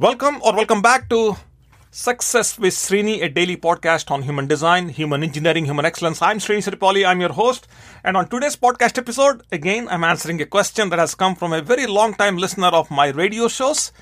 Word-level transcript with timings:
Welcome 0.00 0.40
or 0.42 0.54
welcome 0.54 0.80
back 0.80 1.10
to 1.10 1.36
Success 1.90 2.58
with 2.58 2.72
Srini, 2.72 3.22
a 3.22 3.28
daily 3.28 3.58
podcast 3.58 4.10
on 4.10 4.22
human 4.22 4.46
design, 4.46 4.88
human 4.88 5.22
engineering, 5.22 5.66
human 5.66 5.84
excellence. 5.84 6.22
I'm 6.22 6.38
Srini 6.38 6.64
Siripalli, 6.66 7.06
I'm 7.06 7.20
your 7.20 7.34
host. 7.34 7.68
And 8.02 8.16
on 8.16 8.26
today's 8.26 8.56
podcast 8.56 8.96
episode, 8.96 9.42
again, 9.52 9.88
I'm 9.90 10.02
answering 10.02 10.40
a 10.40 10.46
question 10.46 10.88
that 10.88 10.98
has 10.98 11.14
come 11.14 11.34
from 11.34 11.52
a 11.52 11.60
very 11.60 11.86
long 11.86 12.14
time 12.14 12.38
listener 12.38 12.68
of 12.68 12.90
my 12.90 13.08
radio 13.08 13.46
shows 13.46 13.92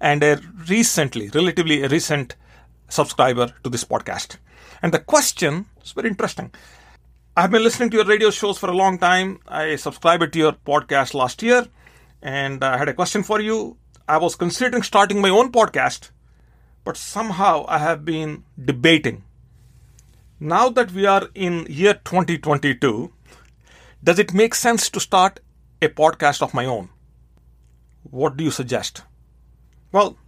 and 0.00 0.22
a 0.22 0.40
recently, 0.66 1.28
relatively 1.34 1.82
a 1.82 1.90
recent 1.90 2.36
subscriber 2.88 3.52
to 3.64 3.68
this 3.68 3.84
podcast. 3.84 4.38
And 4.80 4.94
the 4.94 4.98
question 4.98 5.66
is 5.84 5.92
very 5.92 6.08
interesting. 6.08 6.54
I've 7.36 7.50
been 7.50 7.64
listening 7.64 7.90
to 7.90 7.98
your 7.98 8.06
radio 8.06 8.30
shows 8.30 8.56
for 8.56 8.70
a 8.70 8.74
long 8.74 8.96
time. 8.96 9.40
I 9.46 9.76
subscribed 9.76 10.32
to 10.32 10.38
your 10.38 10.52
podcast 10.52 11.12
last 11.12 11.42
year 11.42 11.66
and 12.22 12.64
I 12.64 12.78
had 12.78 12.88
a 12.88 12.94
question 12.94 13.22
for 13.22 13.42
you. 13.42 13.76
I 14.06 14.18
was 14.18 14.36
considering 14.36 14.82
starting 14.82 15.22
my 15.22 15.30
own 15.30 15.50
podcast, 15.50 16.10
but 16.84 16.96
somehow 16.96 17.64
I 17.68 17.78
have 17.78 18.04
been 18.04 18.44
debating. 18.62 19.24
Now 20.38 20.68
that 20.68 20.92
we 20.92 21.06
are 21.06 21.30
in 21.34 21.66
year 21.70 21.94
2022, 21.94 23.10
does 24.02 24.18
it 24.18 24.34
make 24.34 24.54
sense 24.54 24.90
to 24.90 25.00
start 25.00 25.40
a 25.80 25.88
podcast 25.88 26.42
of 26.42 26.52
my 26.52 26.66
own? 26.66 26.90
What 28.02 28.36
do 28.36 28.44
you 28.44 28.50
suggest? 28.50 29.00
Well, 29.90 30.18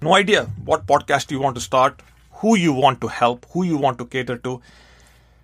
no 0.00 0.14
idea 0.14 0.46
what 0.64 0.86
podcast 0.86 1.30
you 1.30 1.40
want 1.40 1.56
to 1.56 1.60
start, 1.60 2.00
who 2.36 2.56
you 2.56 2.72
want 2.72 3.02
to 3.02 3.08
help, 3.08 3.44
who 3.50 3.64
you 3.64 3.76
want 3.76 3.98
to 3.98 4.06
cater 4.06 4.38
to. 4.38 4.62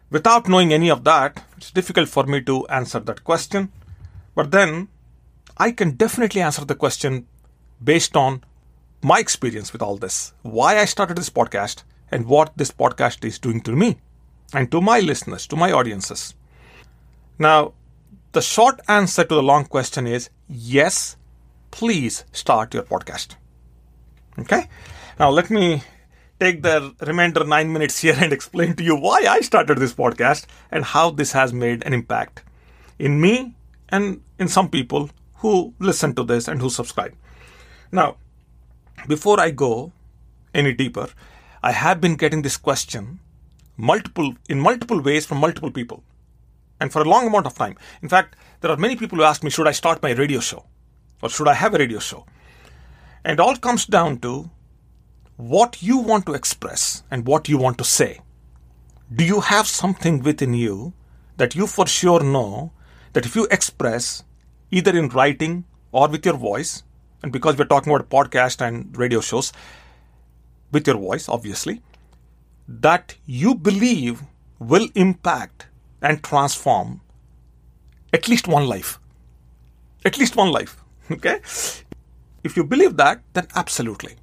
Without 0.08 0.48
knowing 0.48 0.72
any 0.72 0.88
of 0.88 1.04
that, 1.04 1.44
it's 1.58 1.70
difficult 1.70 2.08
for 2.08 2.24
me 2.24 2.40
to 2.40 2.66
answer 2.68 3.00
that 3.00 3.22
question. 3.22 3.70
But 4.34 4.50
then 4.50 4.88
I 5.58 5.72
can 5.72 5.90
definitely 5.90 6.40
answer 6.40 6.64
the 6.64 6.74
question 6.74 7.26
based 7.82 8.16
on 8.16 8.42
my 9.02 9.18
experience 9.18 9.72
with 9.72 9.82
all 9.82 9.96
this, 9.96 10.32
why 10.42 10.78
I 10.78 10.84
started 10.84 11.16
this 11.16 11.30
podcast, 11.30 11.82
and 12.10 12.26
what 12.26 12.56
this 12.56 12.70
podcast 12.70 13.24
is 13.24 13.38
doing 13.38 13.60
to 13.62 13.72
me 13.72 13.98
and 14.54 14.70
to 14.70 14.80
my 14.80 15.00
listeners, 15.00 15.46
to 15.48 15.56
my 15.56 15.72
audiences. 15.72 16.34
Now, 17.38 17.74
the 18.32 18.42
short 18.42 18.80
answer 18.88 19.24
to 19.24 19.34
the 19.34 19.42
long 19.42 19.64
question 19.64 20.06
is 20.06 20.30
yes, 20.48 21.16
please 21.70 22.24
start 22.32 22.74
your 22.74 22.84
podcast. 22.84 23.36
Okay? 24.38 24.68
Now, 25.18 25.30
let 25.30 25.50
me 25.50 25.82
take 26.38 26.62
the 26.62 26.94
remainder 27.00 27.44
nine 27.44 27.72
minutes 27.72 28.00
here 28.00 28.16
and 28.18 28.32
explain 28.32 28.76
to 28.76 28.84
you 28.84 28.96
why 28.96 29.24
I 29.28 29.40
started 29.40 29.78
this 29.78 29.94
podcast 29.94 30.46
and 30.70 30.84
how 30.84 31.10
this 31.10 31.32
has 31.32 31.52
made 31.52 31.84
an 31.84 31.92
impact 31.92 32.42
in 32.98 33.20
me 33.20 33.54
and 33.88 34.20
in 34.38 34.48
some 34.48 34.68
people 34.68 35.10
who 35.36 35.74
listen 35.78 36.14
to 36.14 36.24
this 36.24 36.48
and 36.48 36.60
who 36.60 36.70
subscribe. 36.70 37.14
Now, 37.92 38.16
before 39.06 39.40
I 39.40 39.50
go 39.50 39.92
any 40.54 40.72
deeper, 40.72 41.08
I 41.62 41.72
have 41.72 42.00
been 42.00 42.16
getting 42.16 42.42
this 42.42 42.56
question 42.56 43.20
multiple 43.76 44.34
in 44.48 44.58
multiple 44.58 45.00
ways 45.00 45.26
from 45.26 45.38
multiple 45.38 45.70
people 45.70 46.02
and 46.80 46.92
for 46.92 47.02
a 47.02 47.08
long 47.08 47.26
amount 47.26 47.46
of 47.46 47.54
time. 47.54 47.76
In 48.02 48.08
fact, 48.08 48.36
there 48.60 48.70
are 48.70 48.76
many 48.76 48.96
people 48.96 49.18
who 49.18 49.24
ask 49.24 49.42
me, 49.42 49.50
should 49.50 49.68
I 49.68 49.72
start 49.72 50.02
my 50.02 50.12
radio 50.12 50.40
show? 50.40 50.64
Or 51.22 51.28
should 51.28 51.48
I 51.48 51.54
have 51.54 51.74
a 51.74 51.78
radio 51.78 51.98
show? 51.98 52.26
And 53.24 53.40
all 53.40 53.56
comes 53.56 53.86
down 53.86 54.18
to 54.20 54.50
what 55.36 55.82
you 55.82 55.98
want 55.98 56.26
to 56.26 56.34
express 56.34 57.02
and 57.10 57.26
what 57.26 57.48
you 57.48 57.58
want 57.58 57.78
to 57.78 57.84
say. 57.84 58.20
Do 59.14 59.24
you 59.24 59.40
have 59.40 59.66
something 59.66 60.22
within 60.22 60.54
you 60.54 60.92
that 61.36 61.54
you 61.54 61.66
for 61.66 61.86
sure 61.86 62.22
know 62.22 62.72
that 63.12 63.26
if 63.26 63.36
you 63.36 63.46
express 63.50 64.24
either 64.70 64.96
in 64.96 65.08
writing 65.10 65.64
or 65.92 66.08
with 66.08 66.24
your 66.24 66.36
voice, 66.36 66.82
and 67.22 67.32
because 67.32 67.56
we're 67.56 67.64
talking 67.64 67.92
about 67.92 68.08
podcast 68.08 68.60
and 68.66 68.96
radio 68.96 69.20
shows, 69.20 69.52
with 70.72 70.86
your 70.86 70.96
voice, 70.96 71.28
obviously, 71.28 71.82
that 72.68 73.14
you 73.26 73.54
believe 73.54 74.22
will 74.58 74.88
impact 74.94 75.66
and 76.02 76.22
transform 76.22 77.00
at 78.12 78.28
least 78.28 78.48
one 78.48 78.66
life. 78.66 78.98
At 80.04 80.18
least 80.18 80.36
one 80.36 80.52
life. 80.52 80.82
Okay? 81.10 81.40
If 82.42 82.56
you 82.56 82.64
believe 82.64 82.96
that, 82.96 83.20
then 83.32 83.46
absolutely. 83.54 84.16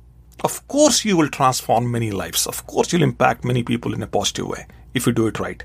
Of 0.43 0.67
course, 0.67 1.05
you 1.05 1.15
will 1.15 1.29
transform 1.29 1.89
many 1.89 2.11
lives. 2.11 2.45
Of 2.45 2.67
course, 2.67 2.91
you'll 2.91 3.03
impact 3.03 3.45
many 3.45 3.63
people 3.63 3.93
in 3.93 4.03
a 4.03 4.07
positive 4.07 4.47
way 4.47 4.67
if 4.93 5.07
you 5.07 5.13
do 5.13 5.27
it 5.27 5.39
right. 5.39 5.63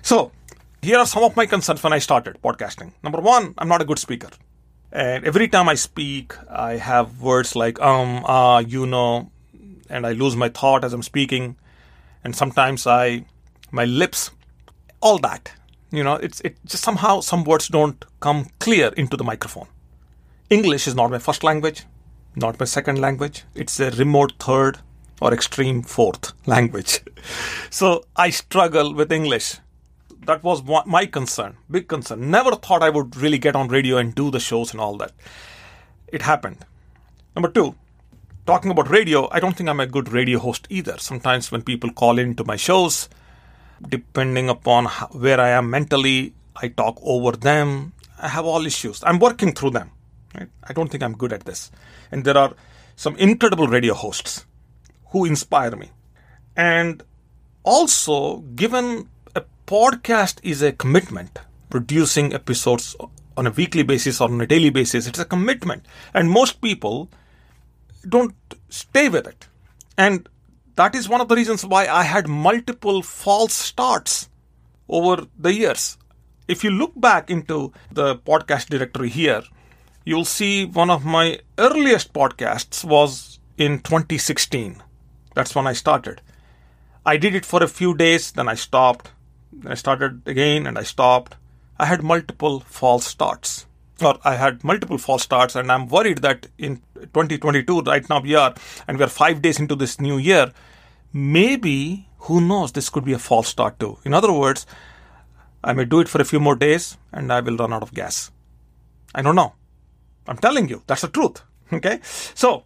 So, 0.00 0.32
here 0.80 0.98
are 0.98 1.06
some 1.06 1.24
of 1.24 1.36
my 1.36 1.44
concerns 1.44 1.82
when 1.82 1.92
I 1.92 1.98
started 1.98 2.40
podcasting. 2.42 2.92
Number 3.02 3.20
one, 3.20 3.54
I'm 3.58 3.68
not 3.68 3.82
a 3.82 3.84
good 3.84 3.98
speaker. 3.98 4.30
And 4.92 5.24
every 5.24 5.48
time 5.48 5.68
I 5.68 5.74
speak, 5.74 6.34
I 6.48 6.76
have 6.76 7.20
words 7.20 7.56
like 7.56 7.80
um, 7.80 8.22
ah, 8.24 8.56
uh, 8.56 8.60
you 8.60 8.86
know, 8.86 9.30
and 9.90 10.06
I 10.06 10.12
lose 10.12 10.36
my 10.36 10.48
thought 10.48 10.84
as 10.84 10.92
I'm 10.92 11.02
speaking. 11.02 11.56
And 12.24 12.34
sometimes 12.34 12.86
I, 12.86 13.24
my 13.70 13.84
lips, 13.84 14.30
all 15.00 15.18
that. 15.18 15.52
You 15.90 16.02
know, 16.02 16.14
it's 16.14 16.40
it 16.40 16.56
just 16.64 16.84
somehow 16.84 17.20
some 17.20 17.44
words 17.44 17.68
don't 17.68 18.04
come 18.20 18.46
clear 18.58 18.88
into 18.96 19.16
the 19.16 19.24
microphone. 19.24 19.68
English 20.50 20.86
is 20.88 20.94
not 20.94 21.10
my 21.10 21.18
first 21.18 21.44
language, 21.44 21.84
not 22.34 22.58
my 22.58 22.66
second 22.66 23.00
language. 23.00 23.44
It's 23.54 23.78
a 23.80 23.90
remote 23.90 24.34
third 24.38 24.78
or 25.20 25.32
extreme 25.32 25.82
fourth 25.82 26.32
language. 26.46 27.00
so 27.70 28.04
I 28.16 28.30
struggle 28.30 28.94
with 28.94 29.12
English. 29.12 29.56
That 30.26 30.42
was 30.42 30.62
my 30.86 31.06
concern, 31.06 31.56
big 31.70 31.86
concern. 31.86 32.30
Never 32.30 32.56
thought 32.56 32.82
I 32.82 32.90
would 32.90 33.16
really 33.16 33.38
get 33.38 33.54
on 33.54 33.68
radio 33.68 33.96
and 33.96 34.14
do 34.14 34.30
the 34.30 34.40
shows 34.40 34.72
and 34.72 34.80
all 34.80 34.96
that. 34.96 35.12
It 36.08 36.22
happened. 36.22 36.64
Number 37.36 37.48
two, 37.48 37.76
talking 38.44 38.72
about 38.72 38.90
radio, 38.90 39.28
I 39.30 39.38
don't 39.38 39.56
think 39.56 39.68
I'm 39.68 39.78
a 39.78 39.86
good 39.86 40.12
radio 40.12 40.40
host 40.40 40.66
either. 40.68 40.98
Sometimes 40.98 41.52
when 41.52 41.62
people 41.62 41.92
call 41.92 42.18
into 42.18 42.44
my 42.44 42.56
shows, 42.56 43.08
depending 43.88 44.48
upon 44.48 44.86
how, 44.86 45.06
where 45.08 45.40
I 45.40 45.50
am 45.50 45.70
mentally, 45.70 46.34
I 46.56 46.68
talk 46.68 46.98
over 47.02 47.32
them. 47.32 47.92
I 48.20 48.28
have 48.28 48.46
all 48.46 48.66
issues. 48.66 49.04
I'm 49.04 49.20
working 49.20 49.52
through 49.52 49.70
them. 49.70 49.92
Right? 50.34 50.48
I 50.64 50.72
don't 50.72 50.90
think 50.90 51.04
I'm 51.04 51.16
good 51.16 51.32
at 51.32 51.44
this. 51.44 51.70
And 52.10 52.24
there 52.24 52.36
are 52.36 52.54
some 52.96 53.14
incredible 53.16 53.68
radio 53.68 53.94
hosts 53.94 54.44
who 55.10 55.24
inspire 55.24 55.76
me. 55.76 55.90
And 56.56 57.04
also, 57.62 58.38
given 58.56 59.08
podcast 59.66 60.38
is 60.42 60.62
a 60.62 60.72
commitment, 60.72 61.38
producing 61.70 62.32
episodes 62.32 62.96
on 63.36 63.46
a 63.46 63.50
weekly 63.50 63.82
basis 63.82 64.20
or 64.20 64.30
on 64.30 64.40
a 64.40 64.46
daily 64.46 64.70
basis, 64.70 65.06
it's 65.06 65.18
a 65.18 65.24
commitment. 65.24 65.84
And 66.14 66.30
most 66.30 66.60
people 66.60 67.10
don't 68.08 68.34
stay 68.68 69.08
with 69.08 69.26
it. 69.26 69.48
And 69.98 70.28
that 70.76 70.94
is 70.94 71.08
one 71.08 71.20
of 71.20 71.28
the 71.28 71.36
reasons 71.36 71.64
why 71.64 71.86
I 71.86 72.04
had 72.04 72.28
multiple 72.28 73.02
false 73.02 73.54
starts 73.54 74.28
over 74.88 75.26
the 75.38 75.52
years. 75.52 75.98
If 76.48 76.62
you 76.62 76.70
look 76.70 76.92
back 76.94 77.30
into 77.30 77.72
the 77.90 78.16
podcast 78.16 78.68
directory 78.68 79.08
here, 79.08 79.42
you'll 80.04 80.24
see 80.24 80.64
one 80.64 80.90
of 80.90 81.04
my 81.04 81.40
earliest 81.58 82.12
podcasts 82.12 82.84
was 82.84 83.40
in 83.58 83.80
2016. 83.80 84.82
That's 85.34 85.54
when 85.54 85.66
I 85.66 85.72
started. 85.72 86.20
I 87.04 87.16
did 87.16 87.34
it 87.34 87.44
for 87.44 87.62
a 87.62 87.68
few 87.68 87.94
days, 87.94 88.32
then 88.32 88.48
I 88.48 88.54
stopped. 88.54 89.10
I 89.66 89.74
started 89.74 90.22
again 90.26 90.66
and 90.66 90.78
I 90.78 90.82
stopped. 90.82 91.36
I 91.78 91.86
had 91.86 92.02
multiple 92.02 92.60
false 92.60 93.06
starts. 93.06 93.66
Or 94.02 94.18
I 94.24 94.34
had 94.34 94.62
multiple 94.62 94.98
false 94.98 95.22
starts, 95.22 95.56
and 95.56 95.72
I'm 95.72 95.88
worried 95.88 96.18
that 96.18 96.48
in 96.58 96.82
2022, 96.96 97.80
right 97.80 98.06
now 98.10 98.20
we 98.20 98.34
are, 98.34 98.54
and 98.86 98.98
we 98.98 99.04
are 99.04 99.08
five 99.08 99.40
days 99.40 99.58
into 99.58 99.74
this 99.74 99.98
new 99.98 100.18
year, 100.18 100.52
maybe, 101.14 102.06
who 102.20 102.42
knows, 102.42 102.72
this 102.72 102.90
could 102.90 103.06
be 103.06 103.14
a 103.14 103.18
false 103.18 103.48
start 103.48 103.80
too. 103.80 103.98
In 104.04 104.12
other 104.12 104.32
words, 104.32 104.66
I 105.64 105.72
may 105.72 105.84
do 105.84 106.00
it 106.00 106.08
for 106.08 106.20
a 106.20 106.24
few 106.24 106.40
more 106.40 106.56
days 106.56 106.96
and 107.12 107.32
I 107.32 107.40
will 107.40 107.56
run 107.56 107.72
out 107.72 107.82
of 107.82 107.94
gas. 107.94 108.30
I 109.14 109.22
don't 109.22 109.34
know. 109.34 109.54
I'm 110.28 110.36
telling 110.36 110.68
you, 110.68 110.82
that's 110.86 111.02
the 111.02 111.08
truth. 111.08 111.42
Okay? 111.72 111.98
So, 112.04 112.62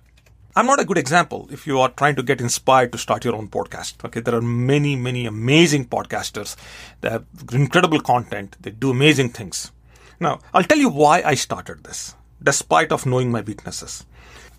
I'm 0.56 0.66
not 0.66 0.80
a 0.80 0.84
good 0.84 0.98
example 0.98 1.48
if 1.52 1.64
you 1.64 1.78
are 1.78 1.90
trying 1.90 2.16
to 2.16 2.24
get 2.24 2.40
inspired 2.40 2.90
to 2.90 2.98
start 2.98 3.24
your 3.24 3.36
own 3.36 3.48
podcast. 3.48 4.04
Okay, 4.04 4.18
there 4.18 4.34
are 4.34 4.42
many, 4.42 4.96
many 4.96 5.24
amazing 5.24 5.86
podcasters. 5.86 6.56
They 7.00 7.10
have 7.10 7.24
incredible 7.52 8.00
content. 8.00 8.56
They 8.60 8.72
do 8.72 8.90
amazing 8.90 9.28
things. 9.28 9.70
Now, 10.18 10.40
I'll 10.52 10.64
tell 10.64 10.78
you 10.78 10.88
why 10.88 11.22
I 11.24 11.34
started 11.34 11.84
this, 11.84 12.16
despite 12.42 12.90
of 12.90 13.06
knowing 13.06 13.30
my 13.30 13.42
weaknesses. 13.42 14.04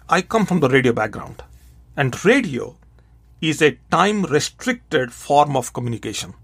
I 0.07 0.21
come 0.21 0.45
from 0.45 0.61
the 0.61 0.69
radio 0.69 0.93
background, 0.93 1.43
and 1.97 2.23
radio 2.23 2.77
is 3.41 3.61
a 3.61 3.77
time 3.91 4.23
restricted 4.23 5.11
form 5.11 5.57
of 5.57 5.73
communication. 5.73 6.35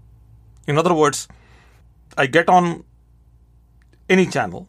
In 0.66 0.76
other 0.76 0.92
words, 0.92 1.26
I 2.18 2.26
get 2.26 2.50
on 2.50 2.84
any 4.10 4.26
channel 4.26 4.68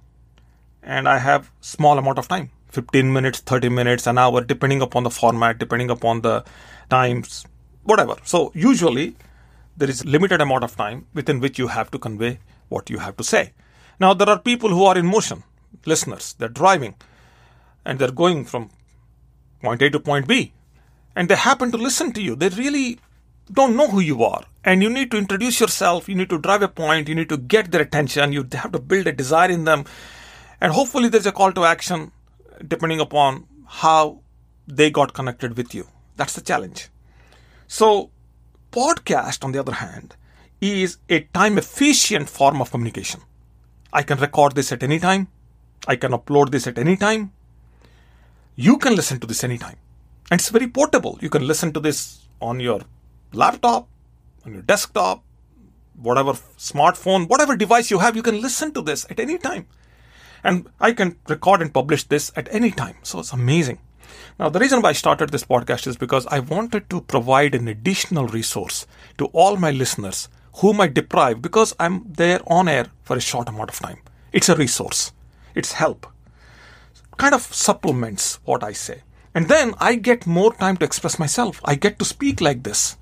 and 0.82 1.10
I 1.10 1.18
have 1.18 1.52
small 1.60 1.98
amount 1.98 2.18
of 2.18 2.28
time 2.30 2.52
15 2.70 3.12
minutes 3.12 3.40
30 3.40 3.70
minutes 3.70 4.08
an 4.08 4.18
hour 4.18 4.42
depending 4.44 4.82
upon 4.82 5.04
the 5.04 5.10
format 5.10 5.58
depending 5.58 5.90
upon 5.90 6.22
the 6.22 6.44
times 6.90 7.46
whatever 7.84 8.16
so 8.24 8.52
usually 8.54 9.16
there 9.78 9.90
is 9.90 10.06
limited 10.06 10.42
amount 10.42 10.64
of 10.64 10.76
time 10.76 11.06
within 11.14 11.40
which 11.40 11.58
you 11.58 11.68
have 11.68 11.90
to 11.92 12.00
convey 12.00 12.40
what 12.70 12.90
you 12.90 13.00
have 13.00 13.16
to 13.18 13.24
say 13.24 13.52
now 14.00 14.14
there 14.14 14.30
are 14.30 14.40
people 14.40 14.70
who 14.70 14.84
are 14.86 14.98
in 14.98 15.06
motion 15.06 15.44
listeners 15.86 16.36
they're 16.38 16.58
driving 16.64 16.96
and 17.86 17.98
they're 17.98 18.12
going 18.12 18.46
from 18.46 18.70
point 19.62 19.82
A 19.82 19.90
to 19.90 20.00
point 20.00 20.28
B, 20.28 20.54
and 21.16 21.30
they 21.30 21.36
happen 21.36 21.72
to 21.72 21.78
listen 21.78 22.14
to 22.14 22.22
you. 22.22 22.36
They 22.36 22.50
really 22.50 23.00
don't 23.52 23.76
know 23.76 23.88
who 23.88 24.00
you 24.00 24.24
are. 24.24 24.44
And 24.64 24.84
you 24.84 24.90
need 24.90 25.12
to 25.12 25.18
introduce 25.18 25.60
yourself, 25.60 26.08
you 26.08 26.16
need 26.16 26.30
to 26.30 26.38
drive 26.38 26.62
a 26.62 26.68
point, 26.68 27.08
you 27.08 27.16
need 27.16 27.30
to 27.30 27.38
get 27.38 27.72
their 27.72 27.82
attention, 27.82 28.34
you 28.34 28.48
have 28.54 28.72
to 28.74 28.80
build 28.80 29.08
a 29.08 29.12
desire 29.12 29.50
in 29.50 29.64
them. 29.66 29.86
And 30.62 30.74
hopefully, 30.74 31.10
there's 31.10 31.26
a 31.26 31.32
call 31.32 31.54
to 31.54 31.66
action 31.66 32.12
depending 32.68 33.00
upon 33.00 33.46
how 33.66 34.22
they 34.68 34.90
got 34.90 35.14
connected 35.14 35.58
with 35.58 35.74
you. 35.74 35.88
That's 36.16 36.34
the 36.34 36.42
challenge. 36.42 36.90
So, 37.68 38.12
podcast, 38.72 39.44
on 39.44 39.52
the 39.52 39.60
other 39.60 39.74
hand, 39.74 40.16
is 40.62 40.98
a 41.10 41.22
time 41.22 41.58
efficient 41.58 42.30
form 42.30 42.62
of 42.62 42.72
communication. 42.72 43.22
I 43.94 44.04
can 44.04 44.20
record 44.20 44.56
this 44.56 44.72
at 44.72 44.84
any 44.84 45.00
time, 45.00 45.28
I 45.88 45.96
can 45.96 46.12
upload 46.12 46.52
this 46.52 46.68
at 46.68 46.78
any 46.78 46.98
time. 46.98 47.32
You 48.56 48.78
can 48.78 48.96
listen 48.96 49.20
to 49.22 49.28
this 49.28 49.44
anytime. 49.44 49.78
And 50.30 50.40
it's 50.40 50.50
very 50.50 50.68
portable. 50.68 51.18
You 51.22 51.30
can 51.30 51.48
listen 51.48 51.72
to 51.74 51.80
this 51.80 52.28
on 52.42 52.60
your 52.60 52.82
laptop, 53.32 53.88
on 54.46 54.54
your 54.54 54.62
desktop, 54.62 55.24
whatever 55.96 56.34
smartphone, 56.58 57.28
whatever 57.30 57.56
device 57.56 57.90
you 57.90 58.00
have, 58.00 58.16
you 58.16 58.24
can 58.24 58.42
listen 58.42 58.74
to 58.74 58.82
this 58.82 59.06
at 59.10 59.20
any 59.20 59.38
time. 59.38 59.68
And 60.44 60.70
I 60.80 60.94
can 60.94 61.18
record 61.28 61.62
and 61.62 61.74
publish 61.74 62.04
this 62.04 62.32
at 62.36 62.48
any 62.54 62.72
time. 62.72 62.96
So 63.04 63.20
it's 63.20 63.34
amazing. 63.34 63.80
Now, 64.40 64.50
the 64.50 64.60
reason 64.60 64.82
why 64.82 64.90
I 64.90 64.94
started 64.94 65.30
this 65.30 65.44
podcast 65.44 65.86
is 65.86 65.98
because 65.98 66.26
I 66.28 66.40
wanted 66.40 66.90
to 66.90 67.02
provide 67.02 67.56
an 67.56 67.68
additional 67.68 68.28
resource 68.28 68.88
to 69.18 69.26
all 69.28 69.58
my 69.58 69.72
listeners 69.72 70.30
whom 70.58 70.82
I 70.82 70.88
deprive 70.88 71.42
because 71.42 71.76
I'm 71.80 72.06
there 72.08 72.40
on 72.48 72.68
air 72.68 72.88
for 73.04 73.18
a 73.18 73.22
short 73.22 73.50
amount 73.50 73.70
of 73.70 73.80
time. 73.80 74.00
It's 74.32 74.50
a 74.50 74.56
resource, 74.56 75.12
it's 75.56 75.74
help. 75.74 76.08
Kind 77.18 77.36
of 77.36 77.42
supplements 77.42 78.40
what 78.46 78.64
I 78.64 78.72
say. 78.72 79.04
And 79.36 79.48
then 79.48 79.74
I 79.80 79.96
get 79.96 80.26
more 80.26 80.54
time 80.54 80.78
to 80.78 80.86
express 80.86 81.20
myself. 81.20 81.62
I 81.66 81.76
get 81.76 82.00
to 82.00 82.06
speak 82.06 82.42
like 82.42 82.64
this. 82.64 82.98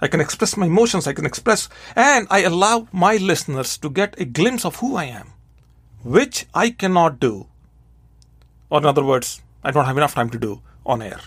I 0.00 0.08
can 0.08 0.20
express 0.20 0.56
my 0.56 0.66
emotions, 0.66 1.06
I 1.06 1.14
can 1.14 1.24
express, 1.24 1.70
and 1.94 2.26
I 2.30 2.42
allow 2.42 2.86
my 2.92 3.16
listeners 3.16 3.78
to 3.78 3.88
get 3.88 4.20
a 4.20 4.26
glimpse 4.26 4.66
of 4.66 4.76
who 4.76 4.94
I 4.94 5.04
am, 5.04 5.32
which 6.06 6.46
I 6.54 6.70
cannot 6.70 7.18
do. 7.18 7.48
Or, 8.70 8.78
in 8.78 8.86
other 8.86 9.04
words, 9.04 9.42
I 9.64 9.70
don't 9.72 9.84
have 9.84 9.96
enough 9.96 10.14
time 10.14 10.30
to 10.30 10.38
do 10.38 10.62
on 10.84 11.02
air. 11.02 11.20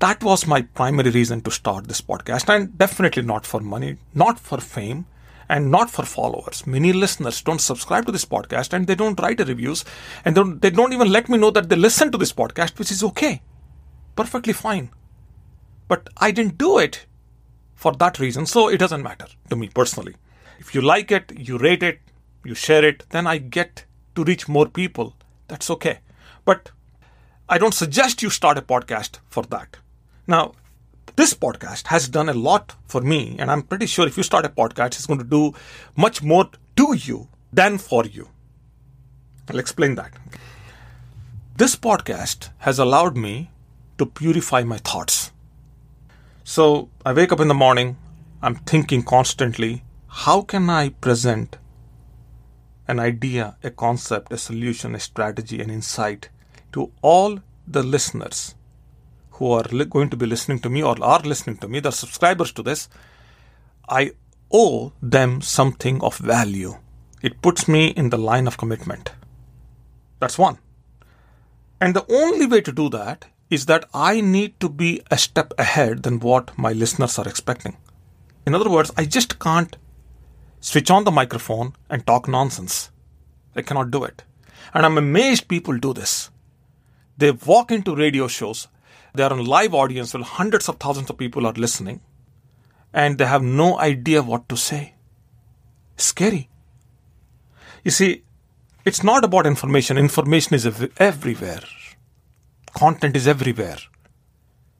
That 0.00 0.22
was 0.22 0.46
my 0.46 0.62
primary 0.62 1.10
reason 1.10 1.40
to 1.40 1.50
start 1.50 1.88
this 1.88 2.00
podcast, 2.00 2.54
and 2.54 2.76
definitely 2.78 3.22
not 3.22 3.46
for 3.46 3.60
money, 3.60 3.96
not 4.14 4.38
for 4.38 4.58
fame, 4.58 5.06
and 5.48 5.70
not 5.70 5.90
for 5.90 6.04
followers. 6.04 6.66
Many 6.66 6.92
listeners 6.92 7.40
don't 7.40 7.60
subscribe 7.60 8.04
to 8.06 8.12
this 8.12 8.26
podcast 8.26 8.74
and 8.74 8.86
they 8.86 8.94
don't 8.94 9.18
write 9.18 9.40
reviews 9.40 9.82
and 10.24 10.36
they 10.36 10.40
don't, 10.40 10.60
they 10.60 10.70
don't 10.70 10.92
even 10.92 11.10
let 11.10 11.30
me 11.30 11.38
know 11.38 11.50
that 11.50 11.70
they 11.70 11.76
listen 11.76 12.12
to 12.12 12.18
this 12.18 12.34
podcast, 12.34 12.78
which 12.78 12.90
is 12.90 13.02
okay. 13.02 13.40
Perfectly 14.14 14.52
fine. 14.52 14.90
But 15.88 16.10
I 16.18 16.32
didn't 16.32 16.58
do 16.58 16.78
it 16.78 17.06
for 17.74 17.92
that 17.94 18.18
reason, 18.18 18.44
so 18.44 18.68
it 18.68 18.76
doesn't 18.76 19.02
matter 19.02 19.26
to 19.48 19.56
me 19.56 19.70
personally. 19.74 20.16
If 20.58 20.74
you 20.74 20.82
like 20.82 21.10
it, 21.10 21.32
you 21.34 21.56
rate 21.56 21.82
it, 21.82 22.00
you 22.44 22.54
share 22.54 22.84
it, 22.84 23.04
then 23.10 23.26
I 23.26 23.38
get 23.38 23.84
to 24.14 24.24
reach 24.24 24.48
more 24.48 24.66
people. 24.66 25.14
That's 25.48 25.70
okay. 25.70 26.00
But 26.44 26.70
I 27.48 27.58
don't 27.58 27.74
suggest 27.74 28.22
you 28.22 28.30
start 28.30 28.58
a 28.58 28.62
podcast 28.62 29.18
for 29.28 29.42
that. 29.44 29.76
Now, 30.26 30.52
this 31.16 31.34
podcast 31.34 31.88
has 31.88 32.08
done 32.08 32.28
a 32.28 32.34
lot 32.34 32.74
for 32.86 33.00
me, 33.00 33.36
and 33.38 33.50
I'm 33.50 33.62
pretty 33.62 33.86
sure 33.86 34.06
if 34.06 34.16
you 34.16 34.22
start 34.22 34.44
a 34.44 34.48
podcast, 34.48 34.88
it's 34.88 35.06
going 35.06 35.18
to 35.18 35.24
do 35.24 35.54
much 35.96 36.22
more 36.22 36.48
to 36.76 36.94
you 36.94 37.28
than 37.52 37.78
for 37.78 38.04
you. 38.04 38.28
I'll 39.48 39.58
explain 39.58 39.94
that. 39.96 40.12
This 41.56 41.74
podcast 41.74 42.50
has 42.58 42.78
allowed 42.78 43.16
me 43.16 43.50
to 43.96 44.06
purify 44.06 44.62
my 44.62 44.78
thoughts. 44.78 45.32
So 46.44 46.88
I 47.04 47.12
wake 47.12 47.32
up 47.32 47.40
in 47.40 47.48
the 47.48 47.54
morning, 47.54 47.96
I'm 48.40 48.54
thinking 48.54 49.02
constantly, 49.02 49.82
how 50.06 50.42
can 50.42 50.70
I 50.70 50.90
present 50.90 51.56
an 52.88 52.98
idea, 52.98 53.56
a 53.62 53.70
concept, 53.70 54.32
a 54.32 54.38
solution, 54.38 54.94
a 54.94 55.00
strategy, 55.00 55.60
an 55.60 55.70
insight 55.70 56.30
to 56.72 56.90
all 57.02 57.40
the 57.66 57.82
listeners 57.82 58.54
who 59.32 59.52
are 59.52 59.64
li- 59.70 59.84
going 59.84 60.10
to 60.10 60.16
be 60.16 60.26
listening 60.26 60.58
to 60.60 60.70
me 60.70 60.82
or 60.82 60.96
are 61.02 61.20
listening 61.20 61.58
to 61.58 61.68
me, 61.68 61.80
the 61.80 61.92
subscribers 61.92 62.50
to 62.52 62.62
this, 62.62 62.88
I 63.88 64.12
owe 64.52 64.92
them 65.02 65.40
something 65.40 66.02
of 66.02 66.16
value. 66.18 66.76
It 67.22 67.42
puts 67.42 67.68
me 67.68 67.88
in 67.88 68.10
the 68.10 68.18
line 68.18 68.46
of 68.46 68.58
commitment. 68.58 69.12
That's 70.18 70.38
one. 70.38 70.58
And 71.80 71.94
the 71.94 72.06
only 72.10 72.46
way 72.46 72.60
to 72.62 72.72
do 72.72 72.88
that 72.90 73.26
is 73.50 73.66
that 73.66 73.88
I 73.94 74.20
need 74.20 74.58
to 74.60 74.68
be 74.68 75.00
a 75.10 75.18
step 75.18 75.52
ahead 75.58 76.02
than 76.02 76.20
what 76.20 76.56
my 76.58 76.72
listeners 76.72 77.18
are 77.18 77.28
expecting. 77.28 77.76
In 78.46 78.54
other 78.54 78.70
words, 78.70 78.90
I 78.96 79.04
just 79.04 79.38
can't 79.38 79.76
switch 80.60 80.90
on 80.90 81.04
the 81.04 81.10
microphone 81.10 81.74
and 81.88 82.06
talk 82.06 82.28
nonsense. 82.28 82.90
I 83.54 83.62
cannot 83.62 83.90
do 83.90 84.04
it. 84.04 84.24
And 84.74 84.84
I'm 84.84 84.98
amazed 84.98 85.48
people 85.48 85.78
do 85.78 85.92
this. 85.92 86.30
They 87.16 87.30
walk 87.30 87.70
into 87.70 87.96
radio 87.96 88.28
shows, 88.28 88.68
they 89.14 89.22
are 89.22 89.32
on 89.32 89.44
live 89.44 89.74
audience 89.74 90.14
where 90.14 90.22
hundreds 90.22 90.68
of 90.68 90.76
thousands 90.76 91.10
of 91.10 91.18
people 91.18 91.46
are 91.46 91.52
listening, 91.52 92.00
and 92.92 93.18
they 93.18 93.26
have 93.26 93.42
no 93.42 93.78
idea 93.78 94.22
what 94.22 94.48
to 94.48 94.56
say. 94.56 94.94
Scary. 95.96 96.48
You 97.84 97.90
see, 97.90 98.22
it's 98.84 99.02
not 99.02 99.24
about 99.24 99.46
information. 99.46 99.98
Information 99.98 100.54
is 100.54 100.66
ev- 100.66 100.92
everywhere. 100.98 101.62
Content 102.74 103.16
is 103.16 103.26
everywhere. 103.26 103.78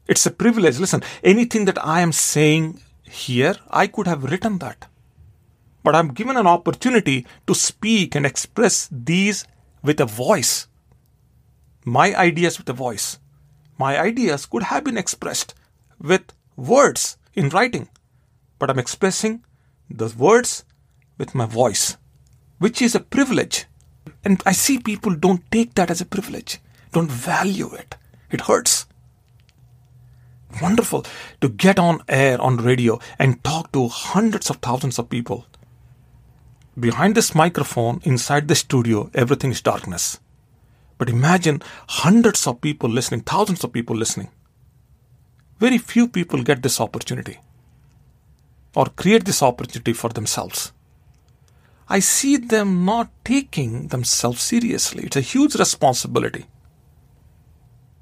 It's 0.07 0.25
a 0.27 0.31
privilege. 0.31 0.79
Listen, 0.79 1.03
anything 1.23 1.65
that 1.65 1.85
I 1.85 2.01
am 2.01 2.13
saying 2.13 2.81
here, 3.03 3.57
I 3.71 3.87
could 3.87 4.07
have 4.07 4.25
written 4.25 4.59
that. 4.59 4.87
But 5.89 5.97
I'm 5.97 6.13
given 6.13 6.37
an 6.37 6.47
opportunity 6.47 7.27
to 7.47 7.55
speak 7.55 8.15
and 8.15 8.27
express 8.27 8.91
these 8.93 9.47
with 9.83 9.99
a 10.01 10.05
voice 10.05 10.69
my 11.89 12.15
ideas 12.15 12.59
with 12.59 12.69
a 12.69 12.75
voice. 12.75 13.19
My 13.79 13.99
ideas 13.99 14.45
could 14.45 14.65
have 14.65 14.85
been 14.85 14.99
expressed 14.99 15.55
with 15.99 16.33
words 16.57 17.17
in 17.35 17.49
writing, 17.49 17.89
but 18.59 18.69
I'm 18.69 18.79
expressing 18.79 19.45
those 19.89 20.15
words 20.15 20.65
with 21.17 21.35
my 21.35 21.47
voice, 21.47 21.97
which 22.59 22.83
is 22.83 22.95
a 22.95 23.01
privilege. 23.01 23.65
And 24.25 24.43
I 24.45 24.53
see 24.53 24.79
people 24.79 25.15
don't 25.15 25.51
take 25.51 25.75
that 25.77 25.91
as 25.91 26.03
a 26.03 26.07
privilege, 26.07 26.59
don't 26.93 27.11
value 27.11 27.73
it. 27.73 27.97
It 28.31 28.43
hurts. 28.43 28.87
Wonderful 30.61 31.07
to 31.41 31.49
get 31.49 31.79
on 31.79 32.03
air 32.09 32.39
on 32.41 32.59
radio 32.59 33.01
and 33.19 33.43
talk 33.43 33.73
to 33.73 33.89
hundreds 33.89 34.51
of 34.51 34.57
thousands 34.57 34.99
of 34.99 35.09
people. 35.09 35.47
Behind 36.79 37.15
this 37.15 37.35
microphone, 37.35 38.01
inside 38.05 38.47
the 38.47 38.55
studio, 38.55 39.11
everything 39.15 39.51
is 39.51 39.61
darkness. 39.61 40.21
But 40.97 41.09
imagine 41.09 41.63
hundreds 41.89 42.47
of 42.47 42.61
people 42.61 42.89
listening, 42.89 43.23
thousands 43.23 43.65
of 43.65 43.73
people 43.73 43.97
listening. 43.97 44.31
Very 45.59 45.79
few 45.79 46.07
people 46.09 46.43
get 46.43 46.63
this 46.63 46.81
opportunity 46.81 47.39
or 48.77 48.87
create 48.87 49.25
this 49.25 49.43
opportunity 49.43 49.93
for 49.93 50.11
themselves. 50.11 50.73
I 51.89 52.01
see 52.01 52.37
them 52.37 52.85
not 52.85 53.11
taking 53.25 53.89
themselves 53.89 54.43
seriously. 54.43 55.05
It's 55.05 55.17
a 55.17 55.23
huge 55.23 55.57
responsibility. 55.57 56.47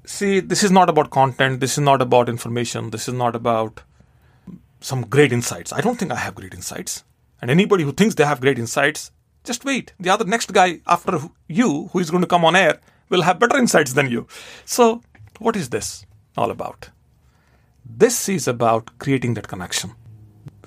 See, 0.05 0.39
this 0.39 0.63
is 0.63 0.71
not 0.71 0.89
about 0.89 1.09
content, 1.09 1.61
this 1.61 1.73
is 1.73 1.83
not 1.83 2.01
about 2.01 2.29
information, 2.29 2.91
this 2.91 3.07
is 3.07 3.13
not 3.13 3.35
about 3.35 3.81
some 4.81 5.01
great 5.01 5.31
insights. 5.31 5.73
I 5.73 5.81
don't 5.81 5.97
think 5.97 6.11
I 6.11 6.15
have 6.15 6.35
great 6.35 6.53
insights. 6.53 7.03
And 7.41 7.51
anybody 7.51 7.83
who 7.83 7.91
thinks 7.91 8.15
they 8.15 8.25
have 8.25 8.41
great 8.41 8.59
insights 8.59 9.11
just 9.43 9.63
wait. 9.63 9.93
The 9.99 10.09
other 10.09 10.25
next 10.25 10.51
guy 10.51 10.81
after 10.87 11.19
you, 11.47 11.89
who 11.93 11.99
is 11.99 12.11
going 12.11 12.21
to 12.21 12.27
come 12.27 12.43
on 12.43 12.55
air, 12.55 12.79
will 13.09 13.21
have 13.21 13.39
better 13.39 13.57
insights 13.57 13.93
than 13.93 14.09
you. 14.09 14.27
So, 14.65 15.01
what 15.39 15.55
is 15.55 15.69
this 15.69 16.05
all 16.35 16.51
about? 16.51 16.89
This 17.85 18.27
is 18.27 18.47
about 18.47 18.99
creating 18.99 19.35
that 19.35 19.47
connection. 19.47 19.91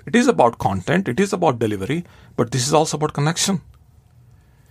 It 0.07 0.17
is 0.17 0.29
about 0.29 0.59
content, 0.59 1.09
it 1.09 1.21
is 1.21 1.35
about 1.35 1.59
delivery, 1.59 2.05
but 2.37 2.51
this 2.51 2.67
is 2.67 2.73
also 2.73 2.97
about 2.97 3.13
connection. 3.13 3.61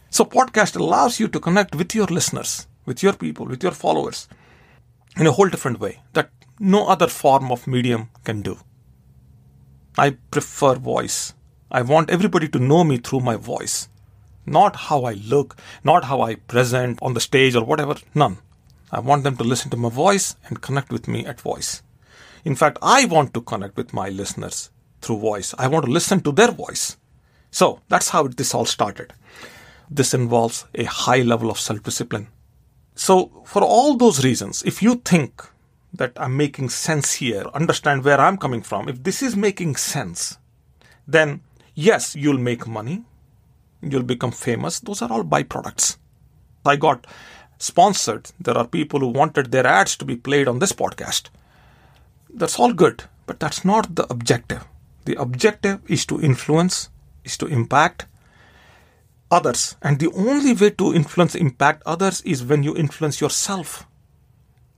So, 0.09 0.25
podcast 0.25 0.75
allows 0.75 1.19
you 1.19 1.27
to 1.27 1.39
connect 1.39 1.75
with 1.75 1.93
your 1.93 2.07
listeners, 2.07 2.67
with 2.85 3.03
your 3.03 3.13
people, 3.13 3.45
with 3.45 3.61
your 3.61 3.73
followers 3.73 4.27
in 5.17 5.27
a 5.27 5.31
whole 5.31 5.49
different 5.49 5.79
way 5.79 6.01
that 6.13 6.31
no 6.59 6.87
other 6.87 7.07
form 7.07 7.51
of 7.51 7.67
medium 7.67 8.09
can 8.23 8.41
do. 8.41 8.57
I 9.97 10.17
prefer 10.31 10.75
voice. 10.75 11.33
I 11.71 11.81
want 11.81 12.09
everybody 12.09 12.47
to 12.49 12.59
know 12.59 12.83
me 12.83 12.97
through 12.97 13.21
my 13.21 13.35
voice 13.35 13.89
not 14.49 14.75
how 14.75 15.03
I 15.03 15.13
look, 15.13 15.55
not 15.83 16.05
how 16.05 16.21
I 16.21 16.35
present 16.35 16.99
on 17.01 17.13
the 17.13 17.19
stage 17.19 17.55
or 17.55 17.63
whatever. 17.63 17.95
None. 18.15 18.37
I 18.91 18.99
want 18.99 19.23
them 19.23 19.37
to 19.37 19.43
listen 19.43 19.69
to 19.71 19.77
my 19.77 19.89
voice 19.89 20.35
and 20.47 20.61
connect 20.61 20.91
with 20.91 21.07
me 21.07 21.25
at 21.25 21.39
voice. 21.39 21.83
In 22.43 22.55
fact, 22.55 22.79
I 22.81 23.05
want 23.05 23.33
to 23.33 23.41
connect 23.41 23.77
with 23.77 23.93
my 23.93 24.09
listeners 24.09 24.71
through 25.01 25.19
voice. 25.19 25.53
I 25.57 25.67
want 25.67 25.85
to 25.85 25.91
listen 25.91 26.21
to 26.21 26.31
their 26.31 26.51
voice. 26.51 26.97
So 27.51 27.81
that's 27.89 28.09
how 28.09 28.27
this 28.27 28.53
all 28.53 28.65
started. 28.65 29.13
This 29.89 30.13
involves 30.13 30.65
a 30.75 30.83
high 30.85 31.21
level 31.21 31.49
of 31.49 31.59
self 31.59 31.83
discipline. 31.83 32.27
So, 32.95 33.43
for 33.45 33.63
all 33.63 33.95
those 33.95 34.25
reasons, 34.25 34.61
if 34.63 34.83
you 34.83 34.95
think 34.95 35.41
that 35.93 36.11
I'm 36.17 36.35
making 36.35 36.69
sense 36.69 37.13
here, 37.13 37.45
understand 37.53 38.03
where 38.03 38.19
I'm 38.19 38.37
coming 38.37 38.61
from, 38.61 38.89
if 38.89 39.03
this 39.03 39.23
is 39.23 39.37
making 39.37 39.77
sense, 39.77 40.37
then 41.07 41.41
yes, 41.75 42.15
you'll 42.15 42.37
make 42.37 42.67
money, 42.67 43.03
you'll 43.81 44.03
become 44.03 44.31
famous. 44.31 44.79
Those 44.79 45.01
are 45.01 45.11
all 45.11 45.23
byproducts. 45.23 45.97
I 46.65 46.75
got 46.75 47.07
sponsored. 47.57 48.31
There 48.39 48.57
are 48.57 48.67
people 48.67 48.99
who 48.99 49.07
wanted 49.07 49.51
their 49.51 49.67
ads 49.67 49.95
to 49.97 50.05
be 50.05 50.15
played 50.15 50.47
on 50.47 50.59
this 50.59 50.73
podcast. 50.73 51.29
That's 52.33 52.59
all 52.59 52.73
good, 52.73 53.03
but 53.25 53.39
that's 53.39 53.65
not 53.65 53.95
the 53.95 54.11
objective. 54.11 54.65
The 55.05 55.15
objective 55.15 55.79
is 55.89 56.05
to 56.07 56.21
influence, 56.21 56.89
is 57.23 57.37
to 57.37 57.47
impact 57.47 58.05
others. 59.31 59.75
And 59.81 59.99
the 59.99 60.11
only 60.13 60.53
way 60.53 60.71
to 60.71 60.93
influence, 60.93 61.35
impact 61.35 61.83
others 61.85 62.21
is 62.21 62.43
when 62.43 62.63
you 62.63 62.75
influence 62.75 63.21
yourself. 63.21 63.85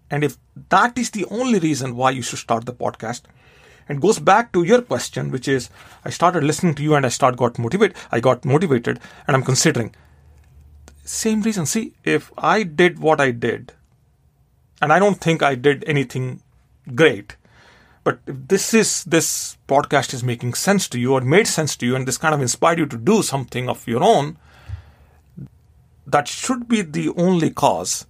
And 0.10 0.24
if 0.24 0.38
that 0.70 0.98
is 0.98 1.12
the 1.12 1.26
only 1.26 1.60
reason 1.60 1.96
why 1.96 2.12
you 2.12 2.22
should 2.22 2.40
start 2.40 2.66
the 2.66 2.74
podcast, 2.74 3.22
and 3.92 4.00
goes 4.00 4.20
back 4.20 4.54
to 4.54 4.64
your 4.64 4.82
question, 4.82 5.32
which 5.32 5.50
is 5.50 5.70
I 6.06 6.12
started 6.12 6.46
listening 6.46 6.76
to 6.76 6.84
you 6.84 6.96
and 6.96 7.06
I 7.06 7.10
start 7.10 7.36
got 7.36 7.60
motivated. 7.60 7.98
I 8.10 8.22
got 8.22 8.46
motivated, 8.46 9.02
and 9.28 9.36
I'm 9.36 9.44
considering 9.44 9.94
same 11.04 11.42
reason. 11.42 11.66
See, 11.66 11.94
if 12.06 12.32
I 12.38 12.64
did 12.64 13.00
what 13.00 13.20
I 13.20 13.32
did, 13.32 13.74
and 14.82 14.94
I 14.94 15.00
don't 15.00 15.20
think 15.20 15.44
I 15.44 15.56
did 15.56 15.84
anything 15.86 16.42
great, 16.96 17.36
but 18.06 18.20
if 18.26 18.38
this 18.48 18.74
is 18.74 19.04
this 19.04 19.58
podcast 19.68 20.14
is 20.14 20.24
making 20.24 20.54
sense 20.54 20.88
to 20.88 20.98
you 20.98 21.14
or 21.14 21.20
made 21.20 21.48
sense 21.48 21.76
to 21.76 21.86
you, 21.86 21.98
and 21.98 22.08
this 22.08 22.18
kind 22.18 22.34
of 22.34 22.40
inspired 22.40 22.80
you 22.80 22.86
to 22.86 22.98
do 22.98 23.22
something 23.22 23.68
of 23.68 23.86
your 23.90 24.02
own, 24.02 24.38
that 26.08 26.30
should 26.30 26.70
be 26.70 26.82
the 26.82 27.10
only 27.18 27.50
cause 27.50 28.06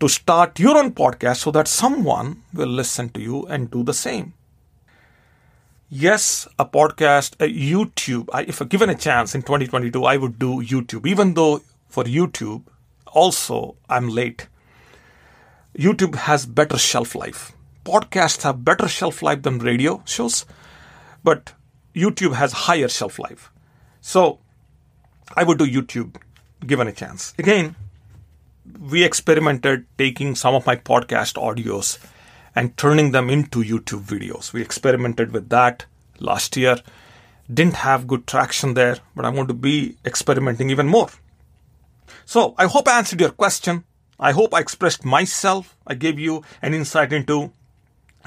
to 0.00 0.08
start 0.08 0.58
your 0.58 0.78
own 0.78 0.92
podcast 0.92 1.36
so 1.36 1.50
that 1.50 1.68
someone 1.68 2.42
will 2.54 2.74
listen 2.82 3.10
to 3.10 3.20
you 3.20 3.44
and 3.48 3.70
do 3.70 3.82
the 3.82 3.92
same. 3.92 4.32
Yes, 5.92 6.46
a 6.56 6.64
podcast, 6.64 7.34
a 7.40 7.52
YouTube. 7.52 8.28
I, 8.32 8.42
if 8.42 8.66
given 8.68 8.90
a 8.90 8.94
chance 8.94 9.34
in 9.34 9.42
2022, 9.42 10.04
I 10.04 10.18
would 10.18 10.38
do 10.38 10.62
YouTube, 10.62 11.04
even 11.04 11.34
though 11.34 11.62
for 11.88 12.04
YouTube, 12.04 12.62
also 13.08 13.74
I'm 13.88 14.08
late. 14.08 14.46
YouTube 15.76 16.14
has 16.14 16.46
better 16.46 16.78
shelf 16.78 17.16
life. 17.16 17.50
Podcasts 17.84 18.44
have 18.44 18.64
better 18.64 18.86
shelf 18.86 19.20
life 19.20 19.42
than 19.42 19.58
radio 19.58 20.00
shows, 20.04 20.46
but 21.24 21.54
YouTube 21.92 22.34
has 22.34 22.52
higher 22.52 22.88
shelf 22.88 23.18
life. 23.18 23.50
So 24.00 24.38
I 25.34 25.42
would 25.42 25.58
do 25.58 25.66
YouTube 25.66 26.14
given 26.64 26.86
a 26.86 26.92
chance. 26.92 27.34
Again, 27.36 27.74
we 28.78 29.02
experimented 29.02 29.86
taking 29.98 30.36
some 30.36 30.54
of 30.54 30.66
my 30.66 30.76
podcast 30.76 31.34
audios 31.34 31.98
and 32.54 32.76
turning 32.76 33.12
them 33.12 33.30
into 33.30 33.62
YouTube 33.62 34.02
videos. 34.02 34.52
We 34.52 34.62
experimented 34.62 35.32
with 35.32 35.48
that 35.50 35.86
last 36.18 36.56
year. 36.56 36.76
Didn't 37.52 37.76
have 37.76 38.06
good 38.06 38.26
traction 38.26 38.74
there, 38.74 38.98
but 39.16 39.24
I'm 39.24 39.34
going 39.34 39.48
to 39.48 39.54
be 39.54 39.96
experimenting 40.04 40.70
even 40.70 40.86
more. 40.86 41.08
So 42.24 42.54
I 42.58 42.66
hope 42.66 42.88
I 42.88 42.98
answered 42.98 43.20
your 43.20 43.30
question. 43.30 43.84
I 44.18 44.32
hope 44.32 44.54
I 44.54 44.60
expressed 44.60 45.04
myself. 45.04 45.76
I 45.86 45.94
gave 45.94 46.18
you 46.18 46.42
an 46.62 46.74
insight 46.74 47.12
into 47.12 47.52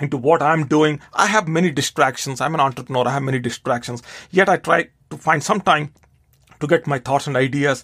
into 0.01 0.17
what 0.17 0.41
I'm 0.41 0.67
doing. 0.67 0.99
I 1.13 1.27
have 1.27 1.47
many 1.47 1.71
distractions. 1.71 2.41
I'm 2.41 2.55
an 2.55 2.59
entrepreneur. 2.59 3.07
I 3.07 3.11
have 3.11 3.23
many 3.23 3.39
distractions. 3.39 4.01
Yet 4.31 4.49
I 4.49 4.57
try 4.57 4.89
to 5.11 5.17
find 5.17 5.43
some 5.43 5.61
time 5.61 5.93
to 6.59 6.67
get 6.67 6.87
my 6.87 6.97
thoughts 6.97 7.27
and 7.27 7.37
ideas 7.37 7.83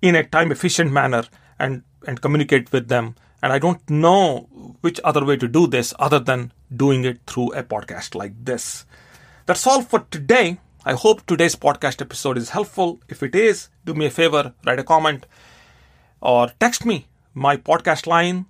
in 0.00 0.14
a 0.14 0.24
time 0.24 0.50
efficient 0.50 0.90
manner 0.90 1.24
and 1.58 1.82
and 2.06 2.20
communicate 2.20 2.72
with 2.72 2.88
them. 2.88 3.14
And 3.42 3.52
I 3.52 3.58
don't 3.58 3.88
know 3.88 4.48
which 4.80 5.00
other 5.04 5.24
way 5.24 5.36
to 5.36 5.48
do 5.48 5.66
this 5.66 5.92
other 5.98 6.18
than 6.18 6.52
doing 6.74 7.04
it 7.04 7.20
through 7.26 7.52
a 7.52 7.62
podcast 7.62 8.14
like 8.14 8.32
this. 8.44 8.84
That's 9.46 9.66
all 9.66 9.82
for 9.82 10.06
today. 10.10 10.58
I 10.84 10.94
hope 10.94 11.26
today's 11.26 11.56
podcast 11.56 12.00
episode 12.00 12.38
is 12.38 12.50
helpful. 12.50 13.00
If 13.08 13.22
it 13.22 13.34
is, 13.34 13.68
do 13.84 13.94
me 13.94 14.06
a 14.06 14.10
favor, 14.10 14.54
write 14.64 14.78
a 14.78 14.84
comment 14.84 15.26
or 16.20 16.48
text 16.58 16.86
me. 16.86 17.06
My 17.34 17.56
podcast 17.56 18.06
line 18.06 18.46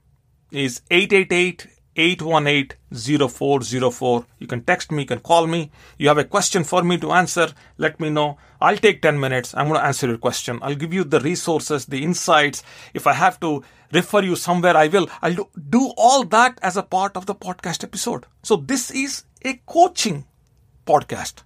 is 0.51 0.83
888 0.91 1.67
818 2.01 3.29
0404. 3.29 4.27
You 4.39 4.47
can 4.47 4.63
text 4.65 4.91
me, 4.91 5.03
you 5.03 5.07
can 5.07 5.21
call 5.21 5.47
me. 5.47 5.71
You 5.99 6.09
have 6.09 6.19
a 6.19 6.25
question 6.25 6.65
for 6.65 6.83
me 6.83 6.97
to 6.99 7.13
answer, 7.13 7.49
let 7.77 8.01
me 8.01 8.09
know. 8.09 8.39
I'll 8.61 8.77
take 8.77 9.03
10 9.03 9.21
minutes. 9.21 9.55
I'm 9.55 9.69
going 9.69 9.81
to 9.81 9.87
answer 9.87 10.07
your 10.07 10.19
question. 10.19 10.59
I'll 10.63 10.75
give 10.75 10.95
you 10.95 11.05
the 11.05 11.21
resources, 11.21 11.87
the 11.87 12.03
insights. 12.03 12.63
If 12.95 13.07
I 13.07 13.13
have 13.13 13.39
to 13.41 13.63
refer 13.93 14.23
you 14.23 14.37
somewhere, 14.37 14.77
I 14.77 14.89
will. 14.89 15.09
I'll 15.21 15.35
do, 15.35 15.49
do 15.69 15.93
all 15.97 16.25
that 16.25 16.59
as 16.63 16.77
a 16.77 16.83
part 16.83 17.17
of 17.17 17.27
the 17.27 17.35
podcast 17.35 17.85
episode. 17.85 18.25
So 18.43 18.57
this 18.57 18.91
is 18.91 19.25
a 19.45 19.61
coaching 19.67 20.25
podcast, 20.87 21.43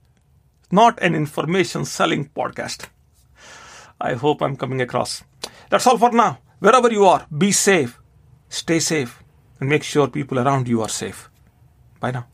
not 0.70 1.02
an 1.02 1.14
information 1.14 1.84
selling 1.84 2.28
podcast. 2.28 2.87
I 4.00 4.14
hope 4.14 4.42
I'm 4.42 4.56
coming 4.56 4.80
across. 4.80 5.25
That's 5.70 5.87
all 5.87 5.99
for 5.99 6.12
now. 6.12 6.38
Wherever 6.58 6.92
you 6.92 7.04
are, 7.06 7.26
be 7.37 7.52
safe, 7.52 8.00
stay 8.49 8.78
safe, 8.78 9.24
and 9.61 9.68
make 9.68 9.82
sure 9.82 10.08
people 10.08 10.38
around 10.38 10.68
you 10.68 10.82
are 10.82 10.88
safe. 10.88 11.30
Bye 12.00 12.11
now. 12.12 12.26